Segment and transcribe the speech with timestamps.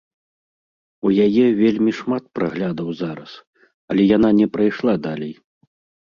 [1.07, 3.31] У яе вельмі шмат праглядаў зараз,
[3.91, 5.33] але яна не прайшла далей.